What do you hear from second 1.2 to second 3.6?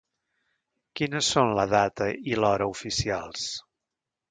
són la data i l'hora oficials?